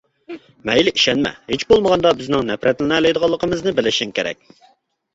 [0.69, 4.47] مەيلى ئىشەنمە، ھېچبولمىغاندا بىزنىڭ نەپرەتلىنەلەيدىغىنىمىزنى بىلىشىڭ كېرەك.